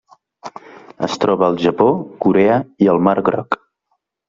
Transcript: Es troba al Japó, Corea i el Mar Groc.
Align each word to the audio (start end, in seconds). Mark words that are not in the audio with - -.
Es 1.07 1.17
troba 1.25 1.45
al 1.49 1.59
Japó, 1.65 1.87
Corea 2.27 2.57
i 2.87 2.91
el 2.97 3.05
Mar 3.09 3.17
Groc. 3.31 3.63